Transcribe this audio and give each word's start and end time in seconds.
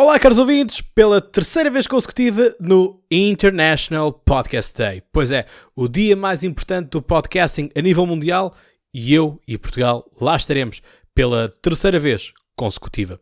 Olá, 0.00 0.16
caros 0.16 0.38
ouvintes, 0.38 0.80
pela 0.80 1.20
terceira 1.20 1.68
vez 1.68 1.88
consecutiva 1.88 2.54
no 2.60 3.02
International 3.10 4.12
Podcast 4.12 4.72
Day. 4.78 5.02
Pois 5.10 5.32
é, 5.32 5.44
o 5.74 5.88
dia 5.88 6.14
mais 6.14 6.44
importante 6.44 6.90
do 6.90 7.02
podcasting 7.02 7.68
a 7.76 7.82
nível 7.82 8.06
mundial 8.06 8.54
e 8.94 9.12
eu 9.12 9.42
e 9.44 9.58
Portugal 9.58 10.08
lá 10.20 10.36
estaremos 10.36 10.82
pela 11.12 11.48
terceira 11.48 11.98
vez 11.98 12.32
consecutiva. 12.56 13.20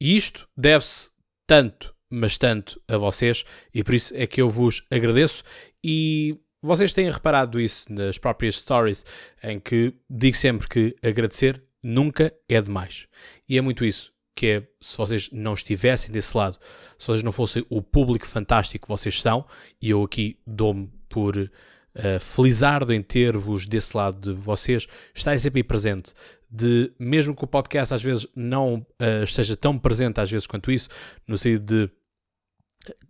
E 0.00 0.16
isto 0.16 0.48
deve-se 0.56 1.10
tanto, 1.46 1.94
mas 2.10 2.36
tanto 2.36 2.82
a 2.88 2.98
vocês 2.98 3.44
e 3.72 3.84
por 3.84 3.94
isso 3.94 4.12
é 4.16 4.26
que 4.26 4.42
eu 4.42 4.48
vos 4.48 4.84
agradeço 4.90 5.44
e 5.84 6.36
vocês 6.60 6.92
têm 6.92 7.08
reparado 7.08 7.60
isso 7.60 7.86
nas 7.88 8.18
próprias 8.18 8.56
stories 8.56 9.06
em 9.44 9.60
que 9.60 9.94
digo 10.10 10.36
sempre 10.36 10.68
que 10.68 10.96
agradecer 11.04 11.62
nunca 11.80 12.34
é 12.48 12.60
demais. 12.60 13.06
E 13.48 13.56
é 13.56 13.60
muito 13.60 13.84
isso 13.84 14.12
que 14.40 14.46
é 14.46 14.62
se 14.80 14.96
vocês 14.96 15.28
não 15.30 15.52
estivessem 15.52 16.10
desse 16.10 16.34
lado, 16.34 16.58
se 16.96 17.06
vocês 17.06 17.22
não 17.22 17.30
fossem 17.30 17.62
o 17.68 17.82
público 17.82 18.26
fantástico 18.26 18.86
que 18.86 18.88
vocês 18.88 19.20
são, 19.20 19.44
e 19.82 19.90
eu 19.90 20.02
aqui 20.02 20.38
dou-me 20.46 20.90
por 21.10 21.36
uh, 21.36 21.50
felizardo 22.18 22.90
em 22.90 23.02
ter-vos 23.02 23.66
desse 23.66 23.94
lado 23.94 24.32
de 24.32 24.40
vocês, 24.40 24.86
estarem 25.14 25.38
sempre 25.38 25.58
aí 25.58 25.62
presente, 25.62 26.14
de 26.50 26.90
mesmo 26.98 27.36
que 27.36 27.44
o 27.44 27.46
podcast 27.46 27.92
às 27.92 28.02
vezes 28.02 28.26
não 28.34 28.76
uh, 28.76 29.22
esteja 29.22 29.54
tão 29.58 29.78
presente 29.78 30.18
às 30.22 30.30
vezes 30.30 30.46
quanto 30.46 30.72
isso, 30.72 30.88
no 31.28 31.36
sentido 31.36 31.66
de 31.66 31.92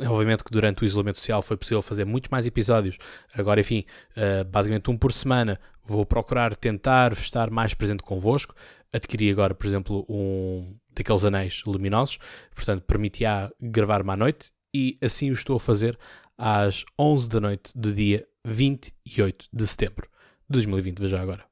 Obviamente 0.00 0.42
que 0.42 0.50
durante 0.50 0.82
o 0.82 0.84
isolamento 0.84 1.18
social 1.18 1.40
foi 1.40 1.56
possível 1.56 1.82
fazer 1.82 2.04
muitos 2.04 2.30
mais 2.30 2.46
episódios. 2.46 2.98
Agora, 3.34 3.60
enfim, 3.60 3.84
uh, 4.16 4.44
basicamente 4.44 4.90
um 4.90 4.96
por 4.96 5.12
semana. 5.12 5.60
Vou 5.84 6.04
procurar 6.04 6.56
tentar 6.56 7.12
estar 7.12 7.50
mais 7.50 7.74
presente 7.74 8.02
convosco. 8.02 8.54
Adquiri 8.92 9.30
agora, 9.30 9.54
por 9.54 9.66
exemplo, 9.66 10.04
um 10.08 10.76
daqueles 10.94 11.24
anéis 11.24 11.62
luminosos, 11.66 12.18
portanto, 12.54 12.82
permitia 12.82 13.50
gravar-me 13.60 14.10
à 14.10 14.16
noite 14.16 14.52
e 14.74 14.98
assim 15.00 15.30
o 15.30 15.32
estou 15.32 15.56
a 15.56 15.60
fazer 15.60 15.98
às 16.36 16.84
11 16.98 17.28
da 17.28 17.40
noite 17.40 17.72
do 17.74 17.92
dia 17.92 18.26
28 18.44 19.48
de 19.52 19.66
setembro 19.66 20.08
de 20.48 20.54
2020, 20.54 20.98
veja 20.98 21.20
agora. 21.20 21.44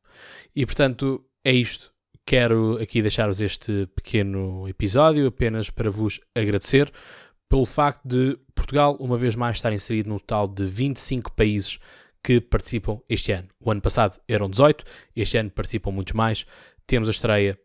E 0.54 0.66
portanto, 0.66 1.24
é 1.44 1.52
isto. 1.52 1.92
Quero 2.26 2.78
aqui 2.80 3.00
deixar-vos 3.00 3.40
este 3.40 3.86
pequeno 3.94 4.68
episódio 4.68 5.26
apenas 5.26 5.70
para 5.70 5.90
vos 5.90 6.20
agradecer 6.34 6.92
pelo 7.50 7.66
facto 7.66 8.06
de 8.06 8.38
Portugal, 8.54 8.96
uma 9.00 9.18
vez 9.18 9.34
mais, 9.34 9.56
estar 9.56 9.72
inserido 9.72 10.08
no 10.08 10.20
total 10.20 10.46
de 10.46 10.64
25 10.64 11.32
países 11.32 11.80
que 12.22 12.40
participam 12.40 13.00
este 13.08 13.32
ano. 13.32 13.48
O 13.58 13.72
ano 13.72 13.80
passado 13.80 14.20
eram 14.28 14.48
18, 14.48 14.84
este 15.16 15.36
ano 15.36 15.50
participam 15.50 15.90
muitos 15.90 16.12
mais. 16.12 16.46
Temos 16.86 17.08
a 17.08 17.10
estreia, 17.10 17.58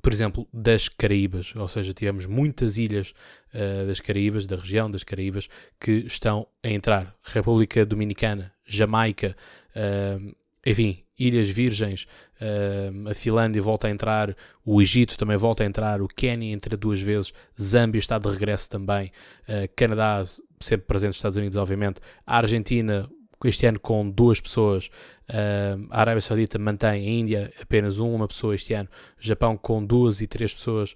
por 0.00 0.12
exemplo, 0.12 0.48
das 0.52 0.88
Caraíbas, 0.88 1.52
ou 1.56 1.66
seja, 1.66 1.92
tivemos 1.92 2.26
muitas 2.26 2.78
ilhas 2.78 3.12
uh, 3.52 3.88
das 3.88 3.98
Caraíbas, 3.98 4.46
da 4.46 4.54
região 4.54 4.88
das 4.88 5.02
Caraíbas, 5.02 5.48
que 5.80 6.04
estão 6.06 6.46
a 6.62 6.68
entrar. 6.68 7.12
República 7.24 7.84
Dominicana, 7.84 8.52
Jamaica, 8.64 9.36
uh, 9.74 10.32
enfim, 10.64 11.01
Ilhas 11.18 11.48
Virgens, 11.48 12.06
uh, 12.40 13.08
a 13.08 13.14
Finlândia 13.14 13.60
volta 13.60 13.86
a 13.86 13.90
entrar, 13.90 14.34
o 14.64 14.80
Egito 14.80 15.16
também 15.16 15.36
volta 15.36 15.62
a 15.62 15.66
entrar, 15.66 16.00
o 16.00 16.08
Quênia 16.08 16.52
entra 16.52 16.76
duas 16.76 17.00
vezes, 17.00 17.32
Zâmbia 17.60 17.98
está 17.98 18.18
de 18.18 18.28
regresso 18.28 18.68
também, 18.68 19.12
uh, 19.48 19.68
Canadá 19.76 20.24
sempre 20.60 20.86
presente, 20.86 21.14
Estados 21.14 21.36
Unidos, 21.36 21.56
obviamente, 21.56 22.00
a 22.26 22.38
Argentina 22.38 23.08
este 23.44 23.66
ano 23.66 23.80
com 23.80 24.08
duas 24.08 24.40
pessoas, 24.40 24.86
uh, 25.28 25.86
a 25.90 26.00
Arábia 26.00 26.20
Saudita 26.20 26.58
mantém, 26.58 26.88
a 26.88 27.10
Índia 27.10 27.52
apenas 27.60 27.98
uma 27.98 28.26
pessoa 28.26 28.54
este 28.54 28.72
ano, 28.72 28.88
Japão 29.18 29.56
com 29.56 29.84
duas 29.84 30.20
e 30.20 30.26
três 30.26 30.54
pessoas 30.54 30.94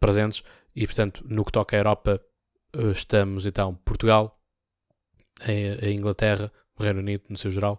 presentes, 0.00 0.42
e 0.74 0.86
portanto, 0.86 1.24
no 1.28 1.44
que 1.44 1.52
toca 1.52 1.76
à 1.76 1.78
Europa, 1.78 2.20
estamos 2.92 3.46
então 3.46 3.74
Portugal, 3.84 4.40
a 5.40 5.88
Inglaterra, 5.88 6.50
o 6.78 6.82
Reino 6.82 7.00
Unido 7.00 7.24
no 7.28 7.36
seu 7.36 7.50
geral, 7.50 7.78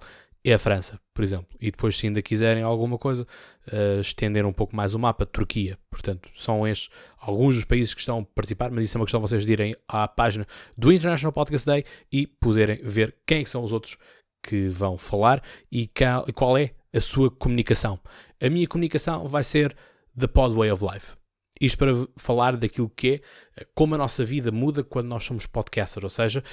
é 0.50 0.54
a 0.54 0.60
França, 0.60 1.00
por 1.14 1.24
exemplo. 1.24 1.48
E 1.60 1.72
depois, 1.72 1.98
se 1.98 2.08
ainda 2.08 2.22
quiserem 2.22 2.64
alguma 2.64 2.98
coisa, 2.98 3.28
uh, 3.68 4.00
estender 4.00 4.46
um 4.46 4.54
pouco 4.54 4.76
mais 4.76 4.94
o 4.94 5.00
mapa, 5.00 5.26
Turquia. 5.26 5.78
Portanto, 5.90 6.30
são 6.36 6.66
estes 6.66 6.90
alguns 7.20 7.56
dos 7.56 7.66
países 7.66 7.94
que 7.94 8.00
estão 8.00 8.20
a 8.20 8.24
participar, 8.24 8.72
mas 8.72 8.86
isso 8.86 8.98
é 8.98 9.00
uma 9.00 9.06
questão 9.06 9.20
de 9.20 9.28
vocês 9.28 9.44
irem 9.46 9.76
à 9.88 10.08
página 10.08 10.48
do 10.78 10.92
International 10.92 11.34
Podcast 11.34 11.66
Day 11.66 11.84
e 12.12 12.26
poderem 12.26 12.80
ver 12.82 13.16
quem 13.26 13.42
é 13.42 13.46
são 13.46 13.62
os 13.64 13.74
outros 13.74 13.98
que 14.42 14.70
vão 14.70 14.98
falar 14.98 15.44
e 15.70 15.90
qual 16.34 16.58
é 16.58 16.72
a 16.94 17.00
sua 17.02 17.30
comunicação. 17.30 18.00
A 18.42 18.50
minha 18.50 18.68
comunicação 18.68 19.28
vai 19.28 19.44
ser 19.44 19.76
The 20.18 20.28
Pod 20.28 20.56
Way 20.56 20.72
of 20.72 20.86
Life. 20.86 21.16
Isto 21.60 21.78
para 21.78 21.94
falar 22.16 22.56
daquilo 22.56 22.90
que 22.90 23.22
é 23.56 23.66
como 23.76 23.96
a 23.96 23.98
nossa 23.98 24.24
vida 24.24 24.52
muda 24.52 24.84
quando 24.84 25.08
nós 25.08 25.26
somos 25.26 25.46
podcasters, 25.46 26.04
ou 26.04 26.10
seja, 26.10 26.44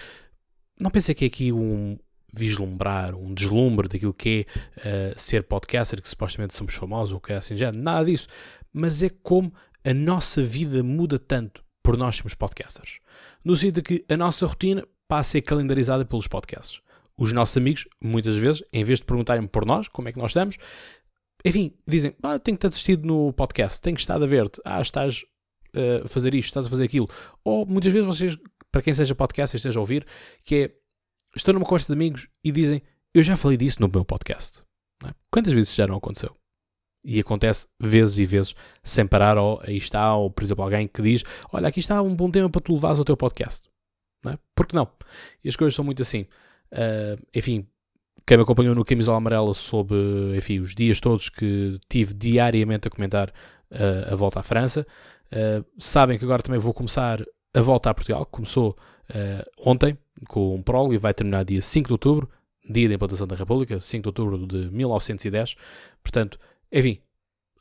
não 0.81 0.91
pensei 0.91 1.15
que 1.15 1.25
é 1.26 1.28
aqui 1.28 1.53
um, 1.53 1.97
vislumbrar 2.37 3.15
um 3.15 3.33
deslumbre 3.33 3.89
daquilo 3.89 4.15
que 4.15 4.47
é 4.84 5.12
uh, 5.12 5.19
ser 5.19 5.45
podcaster, 5.45 6.00
que 6.00 6.09
supostamente 6.09 6.55
somos 6.55 6.75
famosos 6.75 7.12
ou 7.12 7.21
que 7.21 7.33
é 7.33 7.37
assim 7.37 7.56
já, 7.56 7.72
nada 7.72 8.06
disso. 8.06 8.28
Mas 8.72 9.03
é 9.03 9.09
como 9.09 9.53
a 9.84 9.95
nossa 9.95 10.43
vida 10.43 10.83
muda 10.83 11.19
tanto 11.19 11.65
por 11.83 11.97
nós 11.97 12.17
sermos 12.17 12.34
podcasters. 12.34 12.99
No 13.44 13.56
sentido 13.56 13.83
de 13.83 13.83
que 13.83 14.05
a 14.12 14.17
nossa 14.17 14.47
rotina 14.47 14.87
passa 15.06 15.21
a 15.21 15.33
ser 15.33 15.43
calendarizada 15.43 16.05
pelos 16.05 16.27
podcasts. 16.27 16.81
Os 17.17 17.33
nossos 17.33 17.56
amigos, 17.56 17.87
muitas 18.03 18.37
vezes, 18.37 18.62
em 18.73 18.83
vez 18.83 18.99
de 18.99 19.05
perguntarem 19.05 19.47
por 19.47 19.65
nós, 19.65 19.87
como 19.87 20.09
é 20.09 20.12
que 20.12 20.19
nós 20.19 20.31
estamos, 20.31 20.56
enfim, 21.44 21.75
dizem, 21.87 22.15
ah, 22.23 22.39
tenho 22.39 22.56
que 22.56 22.67
assistido 22.67 23.06
no 23.06 23.33
podcast, 23.33 23.81
tenho 23.81 23.97
estado 23.97 24.25
a 24.25 24.27
ver-te, 24.27 24.61
ah, 24.65 24.81
estás 24.81 25.25
eh, 25.75 26.03
a 26.05 26.09
fazer 26.09 26.34
isto, 26.34 26.49
estás 26.49 26.67
a 26.67 26.71
fazer 26.71 26.84
aquilo. 26.84 27.09
Ou 27.44 27.67
muitas 27.67 27.93
vezes 27.93 28.06
vocês, 28.06 28.39
para 28.73 28.81
quem 28.81 28.94
seja 28.94 29.15
podcast, 29.15 29.55
esteja 29.55 29.78
a 29.78 29.83
ouvir, 29.83 30.06
que 30.43 30.55
é 30.55 30.73
estão 31.37 31.55
numa 31.55 31.65
conversa 31.65 31.87
de 31.87 31.99
amigos 31.99 32.28
e 32.43 32.50
dizem 32.50 32.83
eu 33.15 33.22
já 33.22 33.37
falei 33.37 33.56
disso 33.56 33.81
no 33.81 33.89
meu 33.89 34.05
podcast. 34.05 34.62
É? 35.06 35.15
Quantas 35.31 35.53
vezes 35.53 35.75
já 35.75 35.87
não 35.87 35.97
aconteceu? 35.97 36.37
E 37.05 37.21
acontece 37.21 37.69
vezes 37.78 38.19
e 38.19 38.25
vezes, 38.25 38.55
sem 38.83 39.06
parar, 39.06 39.37
ou 39.39 39.61
aí 39.62 39.77
está, 39.77 40.17
ou 40.17 40.31
por 40.31 40.43
exemplo, 40.43 40.65
alguém 40.65 40.89
que 40.89 41.03
diz: 41.03 41.23
Olha, 41.53 41.69
aqui 41.69 41.78
está 41.78 42.03
um 42.03 42.17
bom 42.17 42.31
tema 42.31 42.50
para 42.50 42.61
tu 42.61 42.73
levares 42.73 42.99
ao 42.99 43.05
teu 43.05 43.17
podcast. 43.17 43.69
Não 44.25 44.33
é? 44.33 44.39
Por 44.55 44.67
que 44.67 44.75
não? 44.75 44.91
E 45.44 45.49
as 45.49 45.55
coisas 45.55 45.75
são 45.75 45.84
muito 45.84 46.03
assim. 46.03 46.23
Uh, 46.73 47.23
enfim, 47.33 47.69
quem 48.27 48.37
me 48.39 48.43
acompanhou 48.43 48.75
no 48.75 48.84
Camisola 48.84 49.19
Amarela 49.19 49.53
sobre 49.53 49.97
enfim, 50.37 50.61
os 50.61 50.75
dias 50.75 50.99
todos 50.99 51.28
que 51.28 51.78
tive 51.89 52.15
diariamente 52.15 52.89
a 52.89 52.91
comentar 52.91 53.28
uh, 53.28 54.12
a 54.12 54.15
volta 54.15 54.41
à 54.41 54.43
França, 54.43 54.87
uh, 55.27 55.65
sabem 55.78 56.19
que 56.19 56.25
agora 56.25 56.43
também 56.43 56.59
vou 56.59 56.73
começar 56.73 57.23
a 57.54 57.60
volta 57.60 57.91
a 57.91 57.94
Portugal. 57.94 58.26
Começou 58.26 58.76
ontem, 59.59 59.97
com 60.28 60.54
um 60.54 60.62
prolo 60.62 60.92
e 60.92 60.98
vai 60.98 61.15
terminar 61.15 61.44
dia 61.44 61.60
5 61.60 61.87
de 61.87 61.92
outubro, 61.92 62.28
dia 62.69 62.88
da 62.88 62.94
implantação 62.94 63.26
da 63.26 63.37
República, 63.37 63.81
5 63.81 64.03
de 64.03 64.09
outubro 64.09 64.47
de 64.47 64.70
1910. 64.70 65.56
Portanto, 66.03 66.38
enfim, 66.72 66.98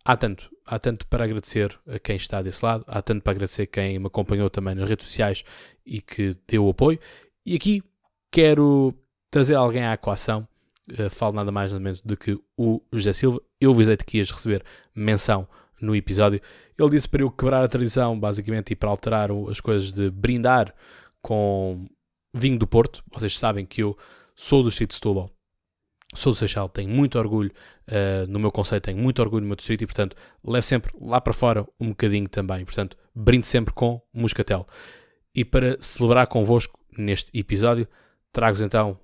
há 0.04 0.18
tanto, 0.18 0.50
há 0.66 0.80
tanto 0.80 1.08
para 1.08 1.24
agradecer 1.24 1.78
a 1.88 2.00
quem 2.00 2.16
está 2.16 2.42
desse 2.42 2.64
lado, 2.64 2.84
há 2.88 3.02
tanto 3.02 3.22
para 3.22 3.32
agradecer 3.32 3.68
quem 3.68 4.00
me 4.00 4.08
acompanhou 4.08 4.50
também 4.50 4.76
nas 4.76 4.90
redes 4.90 5.06
sociais 5.06 5.44
e 5.86 6.02
que 6.02 6.36
deu 6.48 6.70
apoio. 6.70 7.00
E 7.46 7.56
aqui 7.56 7.84
quero 8.32 8.94
trazer 9.30 9.56
alguém 9.56 9.84
à 9.84 9.94
equação, 9.94 10.48
uh, 10.92 11.10
falo 11.10 11.34
nada 11.34 11.52
mais 11.52 11.72
nada 11.72 11.84
menos 11.84 12.02
do 12.02 12.16
que 12.16 12.38
o 12.58 12.82
José 12.92 13.14
Silva. 13.14 13.42
Eu 13.60 13.72
avisei-te 13.72 14.06
que 14.06 14.18
ias 14.18 14.32
receber 14.32 14.64
menção 14.96 15.48
no 15.84 15.96
episódio. 15.96 16.42
Ele 16.78 16.90
disse 16.90 17.08
para 17.08 17.22
eu 17.22 17.30
quebrar 17.30 17.64
a 17.64 17.68
tradição, 17.68 18.20
basicamente, 18.20 18.72
e 18.72 18.76
para 18.76 18.90
alterar 18.90 19.30
as 19.50 19.60
coisas 19.60 19.92
de 19.92 20.10
brindar 20.10 20.74
com 21.22 21.86
vinho 22.34 22.58
do 22.58 22.66
Porto. 22.66 23.04
Vocês 23.12 23.38
sabem 23.38 23.66
que 23.66 23.84
eu 23.84 23.98
sou 24.36 24.64
do 24.64 24.70
distrito 24.70 24.92
de 24.92 24.96
Setúbal, 24.96 25.30
sou 26.16 26.32
do 26.32 26.38
Seixal, 26.38 26.70
tenho 26.70 26.90
muito 26.90 27.20
orgulho 27.20 27.52
uh, 27.88 28.26
no 28.28 28.40
meu 28.40 28.52
conceito, 28.52 28.84
tenho 28.84 28.98
muito 28.98 29.22
orgulho 29.22 29.42
no 29.42 29.48
meu 29.48 29.56
distrito 29.56 29.84
e, 29.84 29.86
portanto, 29.86 30.16
levo 30.44 30.66
sempre 30.66 30.92
lá 31.00 31.20
para 31.20 31.34
fora 31.34 31.68
um 31.80 31.90
bocadinho 31.90 32.28
também. 32.30 32.64
Portanto, 32.66 32.98
brindo 33.14 33.46
sempre 33.46 33.74
com 33.74 34.02
moscatel. 34.14 34.66
E 35.36 35.44
para 35.44 35.78
celebrar 35.82 36.28
convosco 36.28 36.80
neste 36.98 37.38
episódio, 37.38 37.88
trago-vos 38.32 38.62
então 38.62 38.98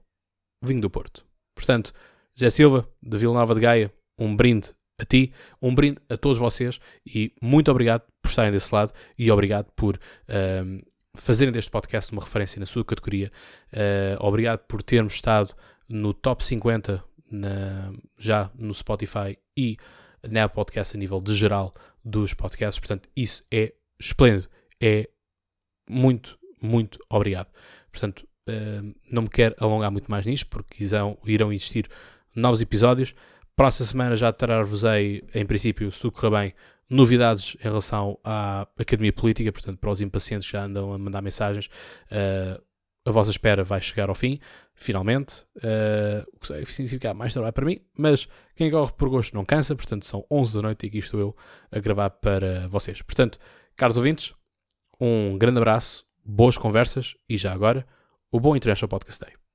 vinho 0.64 0.82
do 0.82 0.90
Porto. 0.90 1.26
Portanto, 1.56 1.94
José 2.36 2.50
Silva, 2.50 2.88
de 3.02 3.18
Vila 3.18 3.34
Nova 3.34 3.54
de 3.54 3.60
Gaia, 3.60 3.94
um 4.18 4.36
brinde 4.36 4.72
a 5.00 5.06
ti, 5.06 5.32
um 5.62 5.74
brinde 5.74 6.00
a 6.10 6.18
todos 6.18 6.38
vocês 6.38 6.80
e 7.06 7.34
muito 7.42 7.72
obrigado 7.72 8.04
por 8.22 8.30
estarem 8.30 8.52
desse 8.52 8.74
lado 8.74 8.92
e 9.18 9.32
obrigado 9.32 9.72
por 9.76 9.96
uh, 9.96 10.86
fazerem 11.16 11.54
deste 11.54 11.72
podcast 11.72 12.12
uma 12.12 12.22
referência 12.22 12.60
na 12.60 12.66
sua 12.66 12.84
categoria. 12.84 13.32
Uh, 13.74 14.24
obrigado 14.24 14.60
por 14.68 14.84
termos 14.84 15.14
estado 15.14 15.56
no 15.88 16.14
top 16.14 16.44
50 16.44 17.04
na, 17.32 17.92
já 18.18 18.52
no 18.56 18.74
Spotify 18.74 19.38
e 19.58 19.78
na 20.28 20.50
podcast 20.50 20.96
a 20.96 21.00
nível 21.00 21.22
de 21.22 21.34
geral 21.34 21.74
dos 22.04 22.34
podcasts. 22.34 22.80
Portanto, 22.80 23.10
isso 23.16 23.44
é 23.52 23.74
esplêndido. 24.00 24.50
É 24.82 25.10
muito, 25.90 26.38
muito 26.62 27.00
obrigado. 27.10 27.48
Portanto, 27.92 28.28
uh, 28.50 28.96
não 29.10 29.24
me 29.24 29.30
quero 29.30 29.56
alongar 29.58 29.92
muito 29.92 30.10
mais 30.10 30.26
nisto, 30.26 30.48
porque 30.48 30.84
irão 31.26 31.54
existir 31.54 31.90
novos 32.36 32.62
episódios. 32.62 33.16
Próxima 33.60 33.88
semana 33.88 34.16
já 34.16 34.32
trazer-vos-ei, 34.32 35.22
em 35.36 35.46
princípio, 35.46 35.92
se 35.92 36.00
tudo 36.00 36.14
correr 36.14 36.30
bem, 36.30 36.54
novidades 36.90 37.58
em 37.60 37.64
relação 37.64 38.18
à 38.24 38.66
Academia 38.80 39.12
Política, 39.12 39.52
portanto, 39.52 39.78
para 39.80 39.92
os 39.92 40.00
impacientes 40.00 40.48
que 40.48 40.54
já 40.54 40.64
andam 40.64 40.94
a 40.94 40.98
mandar 40.98 41.22
mensagens, 41.22 41.66
uh, 41.66 42.64
a 43.06 43.12
vossa 43.12 43.32
espera 43.32 43.62
vai 43.62 43.82
chegar 43.82 44.08
ao 44.08 44.16
fim, 44.16 44.40
finalmente. 44.74 45.44
Uh, 45.58 46.24
o 46.38 46.40
que 46.40 46.72
significa 46.72 47.14
mais 47.14 47.34
trabalho 47.34 47.52
para 47.52 47.66
mim, 47.66 47.82
mas 47.98 48.30
quem 48.56 48.72
corre 48.72 48.94
por 48.94 49.10
gosto 49.10 49.36
não 49.36 49.44
cansa, 49.44 49.76
portanto, 49.76 50.06
são 50.06 50.26
11 50.32 50.56
da 50.56 50.62
noite 50.62 50.86
e 50.86 50.88
aqui 50.88 51.00
estou 51.00 51.20
eu 51.20 51.36
a 51.70 51.80
gravar 51.80 52.12
para 52.12 52.66
vocês. 52.70 53.02
Portanto, 53.02 53.38
caros 53.76 53.98
ouvintes, 53.98 54.34
um 55.02 55.38
grande 55.38 55.58
abraço, 55.58 56.06
boas 56.24 56.58
conversas 56.58 57.18
e 57.28 57.36
já 57.36 57.52
agora, 57.52 57.86
o 58.32 58.40
bom 58.40 58.56
International 58.56 58.88
Podcast 58.88 59.20
Day. 59.22 59.49